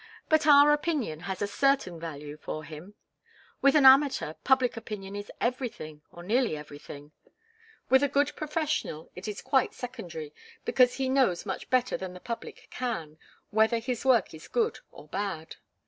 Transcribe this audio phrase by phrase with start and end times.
[0.29, 2.95] But our opinion has a certain value for him.
[3.61, 7.11] With an amateur, public opinion is everything, or nearly everything.
[7.87, 10.33] With a good professional it is quite secondary,
[10.65, 13.19] because he knows much better than the public can,
[13.51, 15.57] whether his work is good or bad.